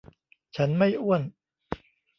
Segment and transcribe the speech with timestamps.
[0.55, 1.21] ฉันไม่อ้วน